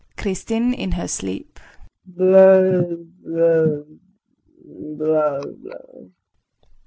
[0.17, 0.73] KRISTIN.
[0.73, 1.59] [In her sleep].